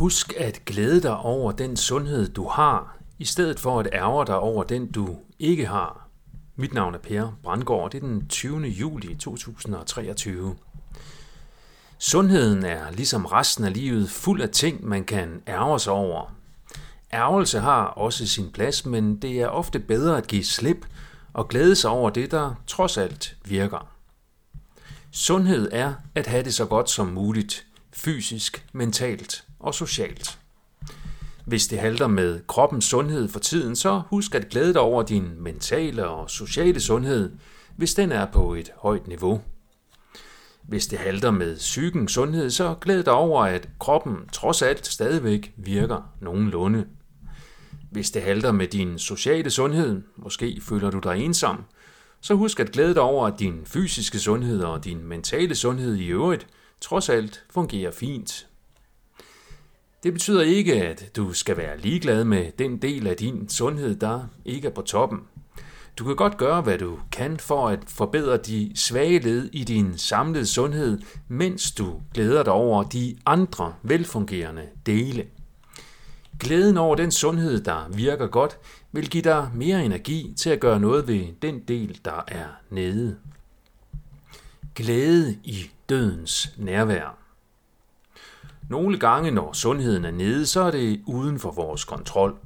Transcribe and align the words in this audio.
Husk 0.00 0.34
at 0.36 0.64
glæde 0.66 1.02
dig 1.02 1.16
over 1.16 1.52
den 1.52 1.76
sundhed, 1.76 2.28
du 2.28 2.48
har, 2.48 2.98
i 3.18 3.24
stedet 3.24 3.60
for 3.60 3.80
at 3.80 3.88
ærge 3.92 4.26
dig 4.26 4.38
over 4.38 4.64
den, 4.64 4.92
du 4.92 5.18
ikke 5.38 5.66
har. 5.66 6.08
Mit 6.56 6.74
navn 6.74 6.94
er 6.94 6.98
Per 6.98 7.32
Brandgaard. 7.42 7.90
Det 7.90 8.02
er 8.02 8.06
den 8.06 8.28
20. 8.28 8.60
juli 8.60 9.14
2023. 9.14 10.56
Sundheden 11.98 12.64
er 12.64 12.90
ligesom 12.90 13.26
resten 13.26 13.64
af 13.64 13.72
livet 13.72 14.10
fuld 14.10 14.42
af 14.42 14.50
ting, 14.50 14.84
man 14.84 15.04
kan 15.04 15.42
ærge 15.48 15.80
sig 15.80 15.92
over. 15.92 16.34
Ærgelse 17.12 17.60
har 17.60 17.84
også 17.84 18.26
sin 18.26 18.52
plads, 18.52 18.86
men 18.86 19.16
det 19.16 19.40
er 19.40 19.48
ofte 19.48 19.78
bedre 19.78 20.16
at 20.16 20.26
give 20.26 20.44
slip 20.44 20.86
og 21.32 21.48
glæde 21.48 21.76
sig 21.76 21.90
over 21.90 22.10
det, 22.10 22.30
der 22.30 22.54
trods 22.66 22.98
alt 22.98 23.36
virker. 23.44 23.88
Sundhed 25.10 25.68
er 25.72 25.94
at 26.14 26.26
have 26.26 26.42
det 26.42 26.54
så 26.54 26.66
godt 26.66 26.90
som 26.90 27.06
muligt, 27.06 27.66
fysisk, 27.92 28.66
mentalt 28.72 29.44
og 29.60 29.74
socialt. 29.74 30.38
Hvis 31.46 31.66
det 31.66 31.78
halter 31.78 32.06
med 32.06 32.40
kroppens 32.46 32.84
sundhed 32.84 33.28
for 33.28 33.38
tiden, 33.38 33.76
så 33.76 34.02
husk 34.06 34.34
at 34.34 34.48
glæde 34.48 34.72
dig 34.72 34.80
over 34.80 35.02
din 35.02 35.30
mentale 35.38 36.08
og 36.08 36.30
sociale 36.30 36.80
sundhed, 36.80 37.32
hvis 37.76 37.94
den 37.94 38.12
er 38.12 38.26
på 38.26 38.54
et 38.54 38.70
højt 38.76 39.08
niveau. 39.08 39.40
Hvis 40.62 40.86
det 40.86 40.98
halter 40.98 41.30
med 41.30 41.56
psykens 41.56 42.12
sundhed, 42.12 42.50
så 42.50 42.74
glæd 42.80 43.02
dig 43.02 43.12
over, 43.12 43.44
at 43.44 43.68
kroppen 43.78 44.16
trods 44.32 44.62
alt 44.62 44.86
stadigvæk 44.86 45.52
virker 45.56 46.12
nogenlunde. 46.20 46.86
Hvis 47.90 48.10
det 48.10 48.22
halter 48.22 48.52
med 48.52 48.68
din 48.68 48.98
sociale 48.98 49.50
sundhed, 49.50 50.02
måske 50.16 50.60
føler 50.62 50.90
du 50.90 50.98
dig 50.98 51.24
ensom, 51.24 51.64
så 52.20 52.34
husk 52.34 52.60
at 52.60 52.72
glæde 52.72 52.94
dig 52.94 53.02
over, 53.02 53.26
at 53.26 53.38
din 53.38 53.60
fysiske 53.64 54.18
sundhed 54.18 54.62
og 54.62 54.84
din 54.84 55.04
mentale 55.04 55.54
sundhed 55.54 55.96
i 55.96 56.06
øvrigt 56.06 56.46
trods 56.80 57.08
alt 57.08 57.44
fungerer 57.50 57.90
fint. 57.90 58.46
Det 60.02 60.12
betyder 60.12 60.42
ikke, 60.42 60.74
at 60.74 61.16
du 61.16 61.32
skal 61.32 61.56
være 61.56 61.78
ligeglad 61.78 62.24
med 62.24 62.52
den 62.58 62.76
del 62.76 63.06
af 63.06 63.16
din 63.16 63.48
sundhed, 63.48 63.96
der 63.96 64.22
ikke 64.44 64.68
er 64.68 64.72
på 64.72 64.82
toppen. 64.82 65.20
Du 65.98 66.04
kan 66.04 66.16
godt 66.16 66.36
gøre, 66.36 66.62
hvad 66.62 66.78
du 66.78 66.98
kan 67.12 67.36
for 67.36 67.68
at 67.68 67.78
forbedre 67.86 68.36
de 68.36 68.72
svage 68.74 69.18
led 69.18 69.48
i 69.52 69.64
din 69.64 69.98
samlede 69.98 70.46
sundhed, 70.46 71.00
mens 71.28 71.72
du 71.72 72.00
glæder 72.14 72.42
dig 72.42 72.52
over 72.52 72.82
de 72.82 73.16
andre 73.26 73.74
velfungerende 73.82 74.66
dele. 74.86 75.26
Glæden 76.38 76.76
over 76.76 76.96
den 76.96 77.10
sundhed, 77.10 77.60
der 77.64 77.88
virker 77.88 78.26
godt, 78.26 78.58
vil 78.92 79.10
give 79.10 79.22
dig 79.22 79.50
mere 79.54 79.84
energi 79.84 80.34
til 80.36 80.50
at 80.50 80.60
gøre 80.60 80.80
noget 80.80 81.08
ved 81.08 81.26
den 81.42 81.60
del, 81.60 82.00
der 82.04 82.24
er 82.28 82.46
nede. 82.70 83.16
Glæde 84.74 85.38
i 85.44 85.70
dødens 85.88 86.54
nærvær. 86.56 87.19
Nogle 88.70 88.98
gange, 88.98 89.30
når 89.30 89.52
sundheden 89.52 90.04
er 90.04 90.10
nede, 90.10 90.46
så 90.46 90.60
er 90.60 90.70
det 90.70 91.02
uden 91.06 91.38
for 91.38 91.50
vores 91.50 91.84
kontrol. 91.84 92.36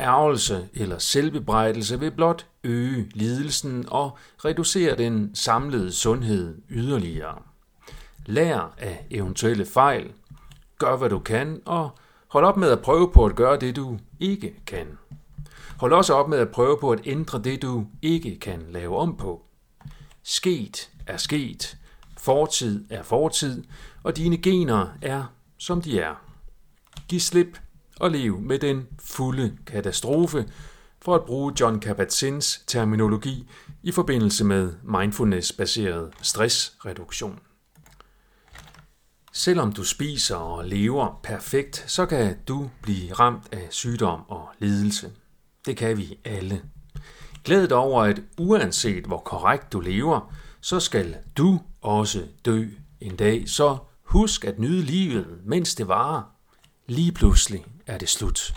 Ærgelse 0.00 0.68
eller 0.74 0.98
selvbebrejdelse 0.98 2.00
vil 2.00 2.10
blot 2.10 2.46
øge 2.64 3.10
lidelsen 3.14 3.84
og 3.88 4.18
reducere 4.44 4.96
den 4.96 5.34
samlede 5.34 5.92
sundhed 5.92 6.62
yderligere. 6.70 7.38
Lær 8.26 8.74
af 8.78 9.06
eventuelle 9.10 9.66
fejl. 9.66 10.12
Gør 10.78 10.96
hvad 10.96 11.10
du 11.10 11.18
kan, 11.18 11.60
og 11.64 11.90
hold 12.28 12.44
op 12.44 12.56
med 12.56 12.70
at 12.70 12.82
prøve 12.82 13.12
på 13.12 13.26
at 13.26 13.36
gøre 13.36 13.56
det, 13.56 13.76
du 13.76 13.98
ikke 14.20 14.54
kan. 14.66 14.86
Hold 15.78 15.92
også 15.92 16.14
op 16.14 16.28
med 16.28 16.38
at 16.38 16.50
prøve 16.50 16.78
på 16.80 16.90
at 16.90 17.00
ændre 17.04 17.42
det, 17.42 17.62
du 17.62 17.86
ikke 18.02 18.38
kan 18.38 18.62
lave 18.70 18.96
om 18.96 19.16
på. 19.16 19.42
Sket 20.22 20.90
er 21.06 21.16
sket, 21.16 21.76
fortid 22.26 22.84
er 22.90 23.02
fortid, 23.02 23.64
og 24.02 24.16
dine 24.16 24.36
gener 24.36 24.86
er, 25.02 25.24
som 25.58 25.82
de 25.82 26.00
er. 26.00 26.14
Giv 27.08 27.20
slip 27.20 27.58
og 28.00 28.10
lev 28.10 28.40
med 28.40 28.58
den 28.58 28.86
fulde 29.00 29.56
katastrofe, 29.66 30.48
for 31.02 31.14
at 31.14 31.24
bruge 31.24 31.52
John 31.60 31.82
Kabat-Zins 31.84 32.64
terminologi 32.66 33.48
i 33.82 33.92
forbindelse 33.92 34.44
med 34.44 34.72
mindfulness-baseret 34.82 36.10
stressreduktion. 36.22 37.38
Selvom 39.32 39.72
du 39.72 39.84
spiser 39.84 40.36
og 40.36 40.64
lever 40.64 41.20
perfekt, 41.22 41.84
så 41.86 42.06
kan 42.06 42.36
du 42.48 42.70
blive 42.82 43.12
ramt 43.12 43.48
af 43.52 43.66
sygdom 43.70 44.20
og 44.28 44.48
lidelse. 44.58 45.10
Det 45.66 45.76
kan 45.76 45.96
vi 45.96 46.18
alle. 46.24 46.62
Glæd 47.44 47.68
dig 47.68 47.76
over, 47.76 48.02
at 48.02 48.22
uanset 48.38 49.04
hvor 49.04 49.18
korrekt 49.18 49.72
du 49.72 49.80
lever, 49.80 50.32
så 50.66 50.80
skal 50.80 51.16
du 51.36 51.60
også 51.80 52.22
dø 52.44 52.66
en 53.00 53.16
dag. 53.16 53.48
Så 53.48 53.78
husk 54.02 54.44
at 54.44 54.58
nyde 54.58 54.82
livet, 54.82 55.26
mens 55.44 55.74
det 55.74 55.88
varer. 55.88 56.22
Lige 56.86 57.12
pludselig 57.12 57.64
er 57.86 57.98
det 57.98 58.08
slut. 58.08 58.54